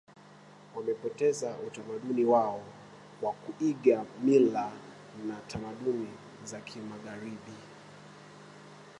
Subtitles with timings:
[0.75, 2.63] Wamepoteza utamaduni wao
[3.21, 4.71] kwa kuiga mila
[5.27, 6.07] na tamaduni
[6.45, 7.53] za kimagharibi